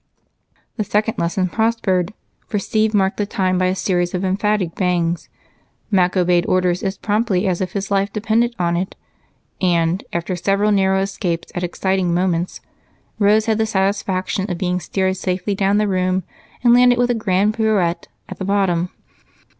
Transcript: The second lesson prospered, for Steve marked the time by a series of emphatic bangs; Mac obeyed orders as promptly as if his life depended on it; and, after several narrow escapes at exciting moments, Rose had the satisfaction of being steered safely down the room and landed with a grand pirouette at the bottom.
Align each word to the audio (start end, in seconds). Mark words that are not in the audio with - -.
The 0.77 0.83
second 0.83 1.19
lesson 1.19 1.47
prospered, 1.47 2.11
for 2.47 2.57
Steve 2.57 2.91
marked 2.91 3.17
the 3.17 3.27
time 3.27 3.59
by 3.59 3.67
a 3.67 3.75
series 3.75 4.15
of 4.15 4.25
emphatic 4.25 4.73
bangs; 4.73 5.29
Mac 5.91 6.17
obeyed 6.17 6.47
orders 6.47 6.81
as 6.81 6.97
promptly 6.97 7.47
as 7.47 7.61
if 7.61 7.73
his 7.73 7.91
life 7.91 8.11
depended 8.11 8.55
on 8.57 8.75
it; 8.75 8.95
and, 9.61 10.03
after 10.11 10.35
several 10.35 10.71
narrow 10.71 11.01
escapes 11.01 11.51
at 11.53 11.61
exciting 11.63 12.15
moments, 12.15 12.61
Rose 13.19 13.45
had 13.45 13.59
the 13.59 13.67
satisfaction 13.67 14.49
of 14.49 14.57
being 14.57 14.79
steered 14.79 15.17
safely 15.17 15.53
down 15.53 15.77
the 15.77 15.87
room 15.87 16.23
and 16.63 16.73
landed 16.73 16.97
with 16.97 17.11
a 17.11 17.13
grand 17.13 17.53
pirouette 17.53 18.07
at 18.27 18.39
the 18.39 18.43
bottom. 18.43 18.89